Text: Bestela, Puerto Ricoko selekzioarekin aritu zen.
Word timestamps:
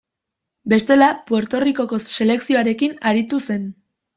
Bestela, 0.73 1.09
Puerto 1.27 1.61
Ricoko 1.65 2.01
selekzioarekin 2.15 2.99
aritu 3.13 3.45
zen. 3.51 3.71